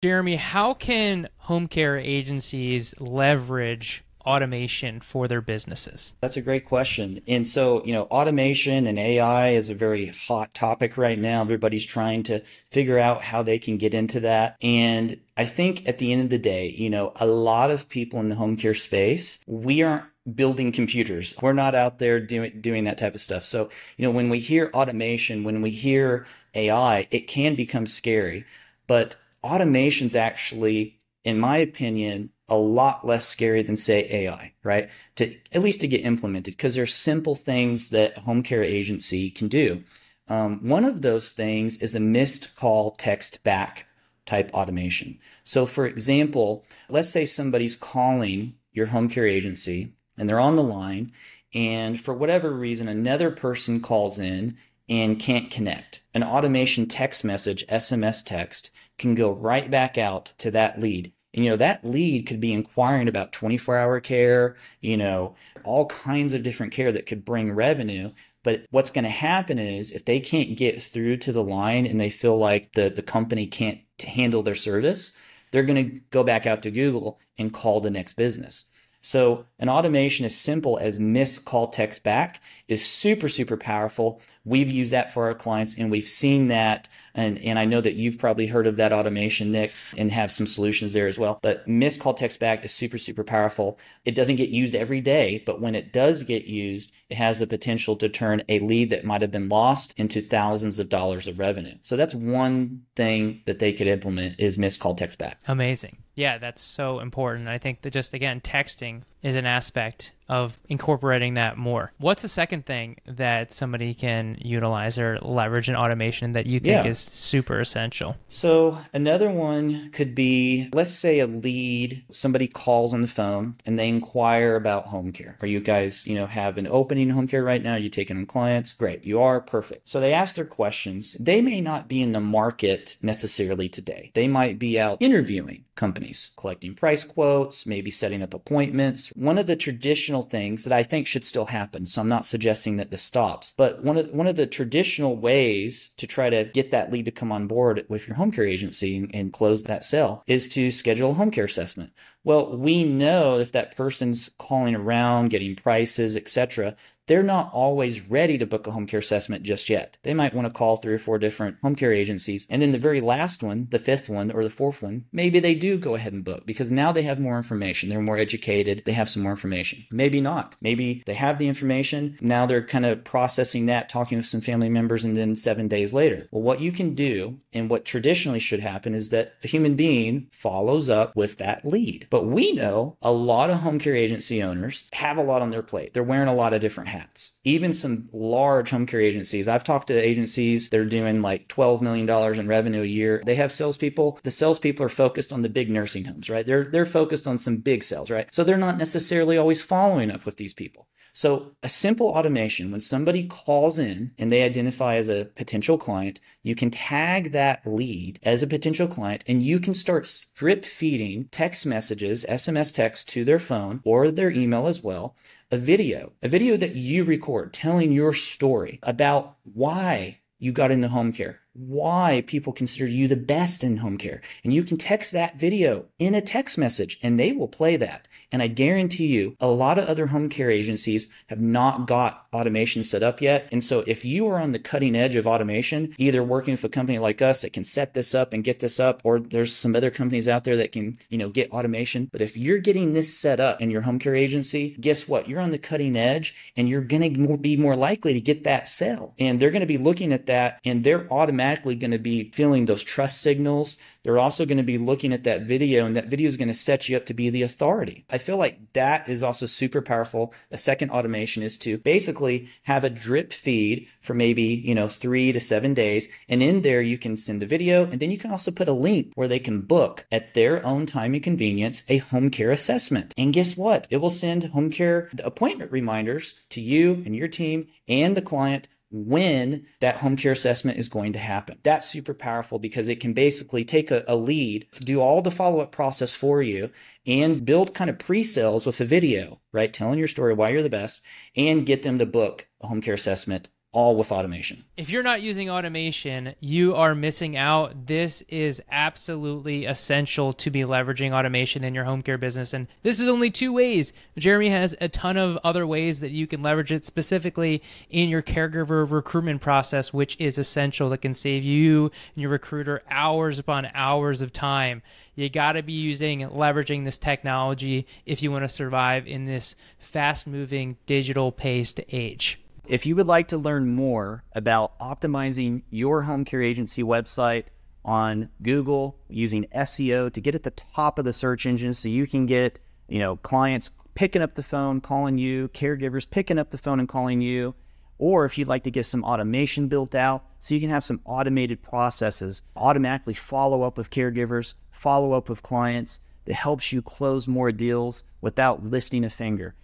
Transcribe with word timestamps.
Jeremy, 0.00 0.36
how 0.36 0.74
can 0.74 1.28
home 1.38 1.66
care 1.66 1.96
agencies 1.96 2.94
leverage 3.00 4.04
automation 4.24 5.00
for 5.00 5.26
their 5.26 5.40
businesses? 5.40 6.14
That's 6.20 6.36
a 6.36 6.40
great 6.40 6.64
question. 6.64 7.20
And 7.26 7.44
so, 7.44 7.84
you 7.84 7.92
know, 7.92 8.04
automation 8.04 8.86
and 8.86 8.96
AI 8.96 9.48
is 9.48 9.70
a 9.70 9.74
very 9.74 10.06
hot 10.06 10.54
topic 10.54 10.96
right 10.96 11.18
now. 11.18 11.40
Everybody's 11.40 11.84
trying 11.84 12.22
to 12.24 12.44
figure 12.70 13.00
out 13.00 13.24
how 13.24 13.42
they 13.42 13.58
can 13.58 13.76
get 13.76 13.92
into 13.92 14.20
that. 14.20 14.56
And 14.62 15.18
I 15.36 15.46
think 15.46 15.88
at 15.88 15.98
the 15.98 16.12
end 16.12 16.22
of 16.22 16.30
the 16.30 16.38
day, 16.38 16.68
you 16.68 16.90
know, 16.90 17.12
a 17.16 17.26
lot 17.26 17.72
of 17.72 17.88
people 17.88 18.20
in 18.20 18.28
the 18.28 18.36
home 18.36 18.56
care 18.56 18.74
space, 18.74 19.42
we 19.48 19.82
aren't 19.82 20.04
building 20.32 20.70
computers. 20.70 21.34
We're 21.42 21.54
not 21.54 21.74
out 21.74 21.98
there 21.98 22.20
doing 22.20 22.60
doing 22.60 22.84
that 22.84 22.98
type 22.98 23.16
of 23.16 23.20
stuff. 23.20 23.44
So, 23.44 23.68
you 23.96 24.04
know, 24.04 24.12
when 24.12 24.28
we 24.28 24.38
hear 24.38 24.70
automation, 24.74 25.42
when 25.42 25.60
we 25.60 25.70
hear 25.70 26.24
AI, 26.54 27.08
it 27.10 27.26
can 27.26 27.56
become 27.56 27.88
scary. 27.88 28.44
But 28.86 29.16
automation's 29.42 30.16
actually, 30.16 30.98
in 31.24 31.38
my 31.38 31.58
opinion, 31.58 32.30
a 32.48 32.56
lot 32.56 33.06
less 33.06 33.26
scary 33.26 33.62
than 33.62 33.76
say 33.76 34.08
AI, 34.10 34.54
right? 34.62 34.88
To 35.16 35.34
at 35.52 35.62
least 35.62 35.80
to 35.82 35.88
get 35.88 36.04
implemented 36.04 36.56
because 36.56 36.74
there's 36.74 36.94
simple 36.94 37.34
things 37.34 37.90
that 37.90 38.18
home 38.18 38.42
care 38.42 38.62
agency 38.62 39.30
can 39.30 39.48
do. 39.48 39.84
Um, 40.28 40.66
one 40.66 40.84
of 40.84 41.02
those 41.02 41.32
things 41.32 41.78
is 41.78 41.94
a 41.94 42.00
missed 42.00 42.56
call 42.56 42.90
text 42.92 43.42
back 43.44 43.86
type 44.26 44.50
automation. 44.52 45.18
So 45.44 45.66
for 45.66 45.86
example, 45.86 46.64
let's 46.88 47.08
say 47.08 47.24
somebody's 47.26 47.76
calling 47.76 48.54
your 48.72 48.86
home 48.86 49.08
care 49.08 49.26
agency 49.26 49.94
and 50.18 50.28
they're 50.28 50.40
on 50.40 50.56
the 50.56 50.62
line 50.62 51.12
and 51.54 51.98
for 52.00 52.12
whatever 52.12 52.50
reason 52.50 52.88
another 52.88 53.30
person 53.30 53.80
calls 53.80 54.18
in 54.18 54.58
and 54.88 55.20
can't 55.20 55.50
connect. 55.50 56.02
An 56.14 56.22
automation 56.22 56.86
text 56.86 57.24
message, 57.24 57.66
SMS 57.66 58.24
text, 58.24 58.70
can 58.96 59.14
go 59.14 59.30
right 59.30 59.70
back 59.70 59.98
out 59.98 60.32
to 60.38 60.50
that 60.52 60.80
lead. 60.80 61.12
And, 61.34 61.44
you 61.44 61.50
know, 61.50 61.56
that 61.56 61.84
lead 61.84 62.26
could 62.26 62.40
be 62.40 62.52
inquiring 62.52 63.06
about 63.06 63.32
24 63.32 63.76
hour 63.76 64.00
care, 64.00 64.56
you 64.80 64.96
know, 64.96 65.36
all 65.62 65.86
kinds 65.86 66.32
of 66.32 66.42
different 66.42 66.72
care 66.72 66.90
that 66.90 67.06
could 67.06 67.24
bring 67.24 67.52
revenue. 67.52 68.12
But 68.42 68.64
what's 68.70 68.90
going 68.90 69.04
to 69.04 69.10
happen 69.10 69.58
is 69.58 69.92
if 69.92 70.04
they 70.04 70.20
can't 70.20 70.56
get 70.56 70.82
through 70.82 71.18
to 71.18 71.32
the 71.32 71.42
line 71.42 71.86
and 71.86 72.00
they 72.00 72.08
feel 72.08 72.38
like 72.38 72.72
the, 72.72 72.88
the 72.88 73.02
company 73.02 73.46
can't 73.46 73.80
handle 74.02 74.42
their 74.42 74.54
service, 74.54 75.12
they're 75.50 75.64
going 75.64 75.92
to 75.92 76.00
go 76.10 76.22
back 76.22 76.46
out 76.46 76.62
to 76.62 76.70
Google 76.70 77.20
and 77.36 77.52
call 77.52 77.80
the 77.80 77.90
next 77.90 78.14
business. 78.14 78.64
So 79.00 79.44
an 79.58 79.68
automation 79.68 80.26
as 80.26 80.36
simple 80.36 80.76
as 80.78 80.98
miss 80.98 81.38
call 81.38 81.68
text 81.68 82.02
back 82.02 82.40
is 82.66 82.84
super, 82.84 83.28
super 83.28 83.56
powerful. 83.56 84.20
We've 84.44 84.70
used 84.70 84.92
that 84.92 85.12
for 85.12 85.26
our 85.26 85.34
clients 85.34 85.76
and 85.76 85.90
we've 85.90 86.08
seen 86.08 86.48
that. 86.48 86.88
And, 87.14 87.38
and 87.38 87.58
I 87.58 87.64
know 87.64 87.80
that 87.80 87.94
you've 87.94 88.18
probably 88.18 88.46
heard 88.48 88.66
of 88.66 88.76
that 88.76 88.92
automation, 88.92 89.52
Nick, 89.52 89.72
and 89.96 90.10
have 90.10 90.32
some 90.32 90.46
solutions 90.46 90.92
there 90.92 91.06
as 91.06 91.18
well. 91.18 91.38
But 91.42 91.66
miss 91.68 91.96
call 91.96 92.14
text 92.14 92.40
back 92.40 92.64
is 92.64 92.72
super, 92.72 92.98
super 92.98 93.24
powerful. 93.24 93.78
It 94.04 94.14
doesn't 94.14 94.36
get 94.36 94.50
used 94.50 94.74
every 94.74 95.00
day, 95.00 95.42
but 95.46 95.60
when 95.60 95.74
it 95.74 95.92
does 95.92 96.22
get 96.22 96.44
used, 96.44 96.92
it 97.08 97.16
has 97.16 97.38
the 97.38 97.46
potential 97.46 97.96
to 97.96 98.08
turn 98.08 98.42
a 98.48 98.58
lead 98.58 98.90
that 98.90 99.04
might 99.04 99.22
have 99.22 99.32
been 99.32 99.48
lost 99.48 99.94
into 99.96 100.20
thousands 100.20 100.78
of 100.78 100.88
dollars 100.88 101.26
of 101.26 101.38
revenue. 101.38 101.76
So 101.82 101.96
that's 101.96 102.14
one 102.14 102.82
thing 102.96 103.42
that 103.46 103.58
they 103.58 103.72
could 103.72 103.86
implement 103.86 104.38
is 104.38 104.58
miss 104.58 104.76
call 104.76 104.94
text 104.94 105.18
back. 105.18 105.40
Amazing. 105.46 105.98
Yeah, 106.18 106.38
that's 106.38 106.60
so 106.60 106.98
important. 106.98 107.46
I 107.46 107.58
think 107.58 107.82
that 107.82 107.92
just 107.92 108.12
again, 108.12 108.40
texting 108.40 109.02
is 109.22 109.36
an 109.36 109.46
aspect 109.46 110.10
of 110.28 110.58
incorporating 110.68 111.34
that 111.34 111.56
more. 111.56 111.92
What's 111.98 112.22
the 112.22 112.28
second 112.28 112.66
thing 112.66 112.96
that 113.06 113.52
somebody 113.52 113.94
can 113.94 114.36
utilize 114.40 114.98
or 114.98 115.18
leverage 115.20 115.68
in 115.68 115.76
automation 115.76 116.32
that 116.32 116.46
you 116.46 116.60
think 116.60 116.84
yeah. 116.84 116.90
is 116.90 116.98
super 116.98 117.60
essential? 117.60 118.16
So, 118.28 118.78
another 118.92 119.30
one 119.30 119.90
could 119.90 120.14
be 120.14 120.68
let's 120.72 120.92
say 120.92 121.20
a 121.20 121.26
lead, 121.26 122.04
somebody 122.10 122.46
calls 122.46 122.92
on 122.92 123.02
the 123.02 123.08
phone 123.08 123.54
and 123.64 123.78
they 123.78 123.88
inquire 123.88 124.54
about 124.54 124.86
home 124.86 125.12
care. 125.12 125.36
Are 125.40 125.46
you 125.46 125.60
guys, 125.60 126.06
you 126.06 126.14
know, 126.14 126.26
have 126.26 126.58
an 126.58 126.66
opening 126.66 127.08
in 127.08 127.14
home 127.14 127.28
care 127.28 127.42
right 127.42 127.62
now? 127.62 127.72
Are 127.72 127.78
you 127.78 127.90
taking 127.90 128.16
on 128.16 128.26
clients? 128.26 128.72
Great, 128.72 129.04
you 129.04 129.20
are 129.20 129.40
perfect. 129.40 129.88
So, 129.88 130.00
they 130.00 130.12
ask 130.12 130.36
their 130.36 130.44
questions. 130.44 131.14
They 131.18 131.40
may 131.40 131.60
not 131.60 131.88
be 131.88 132.02
in 132.02 132.12
the 132.12 132.20
market 132.20 132.96
necessarily 133.02 133.68
today, 133.68 134.10
they 134.14 134.28
might 134.28 134.58
be 134.58 134.78
out 134.78 134.98
interviewing 135.00 135.64
companies, 135.78 136.32
collecting 136.36 136.74
price 136.74 137.04
quotes, 137.04 137.64
maybe 137.64 137.90
setting 137.90 138.20
up 138.20 138.34
appointments. 138.34 139.10
One 139.14 139.38
of 139.38 139.46
the 139.46 139.56
traditional 139.56 140.17
traditional 140.22 140.40
things 140.40 140.64
that 140.64 140.72
I 140.72 140.82
think 140.82 141.06
should 141.06 141.24
still 141.24 141.46
happen. 141.46 141.86
So 141.86 142.00
I'm 142.00 142.08
not 142.08 142.26
suggesting 142.26 142.76
that 142.76 142.90
this 142.90 143.02
stops. 143.02 143.52
But 143.56 143.82
one 143.82 143.96
of 143.96 144.08
one 144.10 144.26
of 144.26 144.36
the 144.36 144.46
traditional 144.46 145.16
ways 145.16 145.90
to 145.96 146.06
try 146.06 146.30
to 146.30 146.44
get 146.44 146.70
that 146.70 146.92
lead 146.92 147.04
to 147.04 147.10
come 147.10 147.32
on 147.32 147.46
board 147.46 147.84
with 147.88 148.08
your 148.08 148.16
home 148.16 148.30
care 148.30 148.46
agency 148.46 148.96
and, 148.96 149.14
and 149.14 149.32
close 149.32 149.64
that 149.64 149.84
sale 149.84 150.22
is 150.26 150.48
to 150.48 150.70
schedule 150.70 151.10
a 151.10 151.14
home 151.14 151.30
care 151.30 151.44
assessment. 151.44 151.92
Well, 152.28 152.58
we 152.58 152.84
know 152.84 153.38
if 153.38 153.52
that 153.52 153.74
person's 153.74 154.28
calling 154.36 154.74
around, 154.74 155.30
getting 155.30 155.56
prices, 155.56 156.14
etc., 156.14 156.76
they're 157.08 157.22
not 157.22 157.50
always 157.54 158.02
ready 158.02 158.36
to 158.38 158.46
book 158.46 158.66
a 158.66 158.70
home 158.70 158.86
care 158.86 159.00
assessment 159.00 159.42
just 159.42 159.68
yet. 159.70 159.96
They 160.02 160.14
might 160.14 160.34
want 160.34 160.46
to 160.46 160.52
call 160.52 160.76
three 160.76 160.92
or 160.92 160.98
four 160.98 161.18
different 161.18 161.56
home 161.62 161.74
care 161.74 161.92
agencies. 161.92 162.46
And 162.50 162.60
then 162.60 162.70
the 162.70 162.78
very 162.78 163.00
last 163.00 163.42
one, 163.42 163.66
the 163.70 163.78
fifth 163.78 164.10
one 164.10 164.30
or 164.30 164.44
the 164.44 164.50
fourth 164.50 164.82
one, 164.82 165.06
maybe 165.10 165.40
they 165.40 165.54
do 165.54 165.78
go 165.78 165.94
ahead 165.94 166.12
and 166.12 166.22
book 166.22 166.44
because 166.44 166.70
now 166.70 166.92
they 166.92 167.02
have 167.02 167.18
more 167.18 167.38
information. 167.38 167.88
They're 167.88 168.02
more 168.02 168.18
educated. 168.18 168.82
They 168.84 168.92
have 168.92 169.08
some 169.08 169.22
more 169.22 169.32
information. 169.32 169.86
Maybe 169.90 170.20
not. 170.20 170.56
Maybe 170.60 171.02
they 171.06 171.14
have 171.14 171.38
the 171.38 171.48
information. 171.48 172.18
Now 172.20 172.44
they're 172.44 172.64
kind 172.64 172.84
of 172.84 173.04
processing 173.04 173.66
that, 173.66 173.88
talking 173.88 174.18
with 174.18 174.26
some 174.26 174.42
family 174.42 174.68
members, 174.68 175.02
and 175.02 175.16
then 175.16 175.34
seven 175.34 175.66
days 175.66 175.94
later. 175.94 176.28
Well, 176.30 176.42
what 176.42 176.60
you 176.60 176.72
can 176.72 176.94
do 176.94 177.38
and 177.54 177.70
what 177.70 177.86
traditionally 177.86 178.38
should 178.38 178.60
happen 178.60 178.94
is 178.94 179.08
that 179.08 179.32
a 179.42 179.48
human 179.48 179.76
being 179.76 180.28
follows 180.30 180.90
up 180.90 181.16
with 181.16 181.38
that 181.38 181.64
lead. 181.64 182.06
But 182.10 182.17
we 182.26 182.52
know 182.52 182.96
a 183.02 183.12
lot 183.12 183.50
of 183.50 183.58
home 183.58 183.78
care 183.78 183.94
agency 183.94 184.42
owners 184.42 184.86
have 184.92 185.18
a 185.18 185.22
lot 185.22 185.42
on 185.42 185.50
their 185.50 185.62
plate. 185.62 185.94
They're 185.94 186.02
wearing 186.02 186.28
a 186.28 186.34
lot 186.34 186.52
of 186.52 186.60
different 186.60 186.90
hats 186.90 186.98
hats. 186.98 187.36
Even 187.44 187.72
some 187.72 188.08
large 188.12 188.70
home 188.70 188.86
care 188.86 189.00
agencies. 189.00 189.48
I've 189.48 189.64
talked 189.64 189.88
to 189.88 189.94
agencies 189.94 190.68
that 190.70 190.80
are 190.80 190.84
doing 190.84 191.22
like 191.22 191.48
$12 191.48 191.80
million 191.80 192.08
in 192.38 192.48
revenue 192.48 192.82
a 192.82 192.86
year. 192.86 193.22
They 193.24 193.36
have 193.36 193.52
salespeople. 193.52 194.20
The 194.22 194.30
salespeople 194.30 194.84
are 194.84 194.90
focused 194.90 195.32
on 195.32 195.42
the 195.42 195.48
big 195.48 195.70
nursing 195.70 196.04
homes, 196.04 196.28
right? 196.28 196.46
They're, 196.46 196.64
they're 196.64 196.86
focused 196.86 197.26
on 197.26 197.38
some 197.38 197.58
big 197.58 197.84
sales, 197.84 198.10
right? 198.10 198.28
So 198.32 198.44
they're 198.44 198.56
not 198.58 198.78
necessarily 198.78 199.38
always 199.38 199.62
following 199.62 200.10
up 200.10 200.26
with 200.26 200.36
these 200.36 200.54
people. 200.54 200.88
So 201.18 201.56
a 201.64 201.68
simple 201.68 202.08
automation, 202.08 202.70
when 202.70 202.80
somebody 202.80 203.24
calls 203.24 203.76
in 203.76 204.12
and 204.18 204.30
they 204.30 204.44
identify 204.44 204.94
as 204.94 205.08
a 205.08 205.24
potential 205.24 205.76
client, 205.76 206.20
you 206.44 206.54
can 206.54 206.70
tag 206.70 207.32
that 207.32 207.66
lead 207.66 208.20
as 208.22 208.40
a 208.40 208.46
potential 208.46 208.86
client 208.86 209.24
and 209.26 209.42
you 209.42 209.58
can 209.58 209.74
start 209.74 210.08
drip 210.36 210.64
feeding 210.64 211.26
text 211.32 211.66
messages, 211.66 211.97
SMS 212.02 212.72
text 212.72 213.08
to 213.10 213.24
their 213.24 213.38
phone 213.38 213.80
or 213.84 214.10
their 214.10 214.30
email 214.30 214.66
as 214.66 214.82
well, 214.82 215.16
a 215.50 215.58
video, 215.58 216.12
a 216.22 216.28
video 216.28 216.56
that 216.56 216.74
you 216.74 217.04
record 217.04 217.52
telling 217.52 217.92
your 217.92 218.12
story 218.12 218.78
about 218.82 219.36
why 219.52 220.20
you 220.38 220.52
got 220.52 220.70
into 220.70 220.88
home 220.88 221.12
care, 221.12 221.40
why 221.58 222.22
people 222.26 222.52
consider 222.52 222.86
you 222.86 223.08
the 223.08 223.16
best 223.16 223.64
in 223.64 223.78
home 223.78 223.98
care. 223.98 224.22
And 224.44 224.54
you 224.54 224.62
can 224.62 224.76
text 224.76 225.12
that 225.12 225.38
video 225.38 225.86
in 225.98 226.14
a 226.14 226.20
text 226.20 226.56
message 226.56 226.98
and 227.02 227.18
they 227.18 227.32
will 227.32 227.48
play 227.48 227.76
that. 227.76 228.06
And 228.30 228.42
I 228.42 228.46
guarantee 228.46 229.06
you, 229.06 229.36
a 229.40 229.48
lot 229.48 229.78
of 229.78 229.88
other 229.88 230.08
home 230.08 230.28
care 230.28 230.50
agencies 230.50 231.08
have 231.28 231.40
not 231.40 231.86
got 231.86 232.26
automation 232.32 232.82
set 232.82 233.02
up 233.02 233.20
yet. 233.20 233.48
And 233.50 233.64
so 233.64 233.82
if 233.86 234.04
you 234.04 234.28
are 234.28 234.38
on 234.38 234.52
the 234.52 234.58
cutting 234.58 234.94
edge 234.94 235.16
of 235.16 235.26
automation, 235.26 235.94
either 235.98 236.22
working 236.22 236.52
with 236.52 236.64
a 236.64 236.68
company 236.68 236.98
like 236.98 237.22
us 237.22 237.40
that 237.40 237.52
can 237.52 237.64
set 237.64 237.94
this 237.94 238.14
up 238.14 238.32
and 238.32 238.44
get 238.44 238.60
this 238.60 238.78
up, 238.78 239.00
or 239.04 239.18
there's 239.18 239.54
some 239.54 239.74
other 239.74 239.90
companies 239.90 240.28
out 240.28 240.44
there 240.44 240.56
that 240.56 240.72
can, 240.72 240.96
you 241.08 241.18
know, 241.18 241.30
get 241.30 241.50
automation. 241.50 242.08
But 242.12 242.20
if 242.20 242.36
you're 242.36 242.58
getting 242.58 242.92
this 242.92 243.16
set 243.16 243.40
up 243.40 243.60
in 243.60 243.70
your 243.70 243.82
home 243.82 243.98
care 243.98 244.14
agency, 244.14 244.76
guess 244.80 245.08
what? 245.08 245.28
You're 245.28 245.40
on 245.40 245.50
the 245.50 245.58
cutting 245.58 245.96
edge 245.96 246.34
and 246.56 246.68
you're 246.68 246.82
going 246.82 247.14
to 247.14 247.36
be 247.38 247.56
more 247.56 247.76
likely 247.76 248.12
to 248.12 248.20
get 248.20 248.44
that 248.44 248.68
sale. 248.68 249.14
And 249.18 249.40
they're 249.40 249.50
going 249.50 249.60
to 249.60 249.66
be 249.66 249.78
looking 249.78 250.12
at 250.12 250.26
that 250.26 250.60
and 250.64 250.84
they're 250.84 251.10
automatically 251.48 251.74
going 251.76 251.90
to 251.92 251.98
be 251.98 252.30
feeling 252.32 252.66
those 252.66 252.82
trust 252.82 253.22
signals. 253.22 253.78
They're 254.02 254.18
also 254.18 254.44
going 254.44 254.58
to 254.58 254.62
be 254.62 254.76
looking 254.76 255.12
at 255.14 255.24
that 255.24 255.42
video 255.42 255.86
and 255.86 255.96
that 255.96 256.06
video 256.06 256.28
is 256.28 256.36
going 256.36 256.48
to 256.48 256.54
set 256.54 256.88
you 256.88 256.96
up 256.96 257.06
to 257.06 257.14
be 257.14 257.30
the 257.30 257.42
authority. 257.42 258.04
I 258.10 258.18
feel 258.18 258.36
like 258.36 258.72
that 258.74 259.08
is 259.08 259.22
also 259.22 259.46
super 259.46 259.80
powerful. 259.80 260.34
A 260.50 260.58
second 260.58 260.90
automation 260.90 261.42
is 261.42 261.56
to 261.58 261.78
basically 261.78 262.50
have 262.64 262.84
a 262.84 262.90
drip 262.90 263.32
feed 263.32 263.86
for 264.02 264.12
maybe, 264.12 264.42
you 264.42 264.74
know, 264.74 264.88
three 264.88 265.32
to 265.32 265.40
seven 265.40 265.72
days. 265.72 266.08
And 266.28 266.42
in 266.42 266.62
there, 266.62 266.82
you 266.82 266.98
can 266.98 267.16
send 267.16 267.40
the 267.40 267.46
video 267.46 267.84
and 267.84 267.98
then 267.98 268.10
you 268.10 268.18
can 268.18 268.30
also 268.30 268.50
put 268.50 268.68
a 268.68 268.72
link 268.72 269.12
where 269.14 269.28
they 269.28 269.38
can 269.38 269.62
book 269.62 270.06
at 270.12 270.34
their 270.34 270.64
own 270.66 270.84
time 270.84 271.14
and 271.14 271.22
convenience 271.22 271.82
a 271.88 271.98
home 271.98 272.30
care 272.30 272.50
assessment. 272.50 273.14
And 273.16 273.32
guess 273.32 273.56
what? 273.56 273.86
It 273.88 273.98
will 273.98 274.10
send 274.10 274.44
home 274.44 274.70
care 274.70 275.08
appointment 275.24 275.72
reminders 275.72 276.34
to 276.50 276.60
you 276.60 277.02
and 277.06 277.16
your 277.16 277.28
team 277.28 277.68
and 277.88 278.16
the 278.16 278.22
client 278.22 278.68
when 278.90 279.66
that 279.80 279.96
home 279.96 280.16
care 280.16 280.32
assessment 280.32 280.78
is 280.78 280.88
going 280.88 281.12
to 281.12 281.18
happen. 281.18 281.58
That's 281.62 281.88
super 281.88 282.14
powerful 282.14 282.58
because 282.58 282.88
it 282.88 283.00
can 283.00 283.12
basically 283.12 283.64
take 283.64 283.90
a, 283.90 284.04
a 284.08 284.16
lead, 284.16 284.66
do 284.80 285.00
all 285.00 285.22
the 285.22 285.30
follow 285.30 285.60
up 285.60 285.72
process 285.72 286.14
for 286.14 286.42
you, 286.42 286.70
and 287.06 287.44
build 287.44 287.74
kind 287.74 287.90
of 287.90 287.98
pre 287.98 288.24
sales 288.24 288.66
with 288.66 288.80
a 288.80 288.84
video, 288.84 289.40
right? 289.52 289.72
Telling 289.72 289.98
your 289.98 290.08
story, 290.08 290.34
why 290.34 290.50
you're 290.50 290.62
the 290.62 290.70
best, 290.70 291.02
and 291.36 291.66
get 291.66 291.82
them 291.82 291.98
to 291.98 292.06
book 292.06 292.48
a 292.60 292.68
home 292.68 292.80
care 292.80 292.94
assessment 292.94 293.48
all 293.70 293.96
with 293.96 294.10
automation. 294.10 294.64
If 294.78 294.88
you're 294.88 295.02
not 295.02 295.20
using 295.20 295.50
automation, 295.50 296.34
you 296.40 296.74
are 296.74 296.94
missing 296.94 297.36
out. 297.36 297.86
This 297.86 298.22
is 298.28 298.62
absolutely 298.70 299.66
essential 299.66 300.32
to 300.34 300.50
be 300.50 300.60
leveraging 300.60 301.12
automation 301.12 301.62
in 301.64 301.74
your 301.74 301.84
home 301.84 302.00
care 302.00 302.16
business. 302.16 302.54
And 302.54 302.66
this 302.82 302.98
is 302.98 303.08
only 303.08 303.30
two 303.30 303.52
ways. 303.52 303.92
Jeremy 304.16 304.48
has 304.48 304.74
a 304.80 304.88
ton 304.88 305.18
of 305.18 305.38
other 305.44 305.66
ways 305.66 306.00
that 306.00 306.12
you 306.12 306.26
can 306.26 306.40
leverage 306.40 306.72
it 306.72 306.86
specifically 306.86 307.62
in 307.90 308.08
your 308.08 308.22
caregiver 308.22 308.90
recruitment 308.90 309.42
process, 309.42 309.92
which 309.92 310.16
is 310.18 310.38
essential 310.38 310.88
that 310.90 311.02
can 311.02 311.12
save 311.12 311.44
you 311.44 311.90
and 312.14 312.22
your 312.22 312.30
recruiter 312.30 312.82
hours 312.90 313.38
upon 313.38 313.68
hours 313.74 314.22
of 314.22 314.32
time. 314.32 314.80
You 315.14 315.28
got 315.28 315.52
to 315.52 315.62
be 315.62 315.74
using 315.74 316.20
leveraging 316.20 316.84
this 316.84 316.96
technology 316.96 317.86
if 318.06 318.22
you 318.22 318.32
want 318.32 318.44
to 318.44 318.48
survive 318.48 319.06
in 319.06 319.26
this 319.26 319.54
fast 319.78 320.26
moving 320.26 320.78
digital 320.86 321.32
paced 321.32 321.80
age. 321.90 322.40
If 322.68 322.84
you 322.84 322.96
would 322.96 323.06
like 323.06 323.28
to 323.28 323.38
learn 323.38 323.74
more 323.74 324.24
about 324.34 324.78
optimizing 324.78 325.62
your 325.70 326.02
home 326.02 326.26
care 326.26 326.42
agency 326.42 326.82
website 326.82 327.44
on 327.82 328.28
Google 328.42 328.98
using 329.08 329.46
SEO 329.54 330.12
to 330.12 330.20
get 330.20 330.34
at 330.34 330.42
the 330.42 330.50
top 330.50 330.98
of 330.98 331.06
the 331.06 331.14
search 331.14 331.46
engine 331.46 331.72
so 331.72 331.88
you 331.88 332.06
can 332.06 332.26
get, 332.26 332.58
you 332.86 332.98
know, 332.98 333.16
clients 333.16 333.70
picking 333.94 334.20
up 334.20 334.34
the 334.34 334.42
phone, 334.42 334.82
calling 334.82 335.16
you, 335.16 335.48
caregivers 335.48 336.08
picking 336.08 336.38
up 336.38 336.50
the 336.50 336.58
phone 336.58 336.78
and 336.78 336.90
calling 336.90 337.22
you, 337.22 337.54
or 337.96 338.26
if 338.26 338.36
you'd 338.36 338.48
like 338.48 338.64
to 338.64 338.70
get 338.70 338.84
some 338.84 339.02
automation 339.02 339.68
built 339.68 339.94
out 339.94 340.26
so 340.38 340.54
you 340.54 340.60
can 340.60 340.68
have 340.68 340.84
some 340.84 341.00
automated 341.06 341.62
processes, 341.62 342.42
automatically 342.54 343.14
follow 343.14 343.62
up 343.62 343.78
with 343.78 343.88
caregivers, 343.88 344.52
follow 344.72 345.12
up 345.12 345.30
with 345.30 345.42
clients 345.42 346.00
that 346.26 346.34
helps 346.34 346.70
you 346.70 346.82
close 346.82 347.26
more 347.26 347.50
deals 347.50 348.04
without 348.20 348.62
lifting 348.62 349.04
a 349.04 349.10
finger 349.10 349.54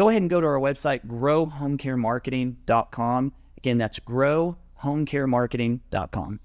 go 0.00 0.08
ahead 0.08 0.22
and 0.22 0.30
go 0.30 0.40
to 0.40 0.46
our 0.46 0.58
website, 0.58 1.06
growhomecaremarketing.com. 1.06 3.32
Again, 3.58 3.76
that's 3.76 4.00
growhomecaremarketing.com. 4.00 6.40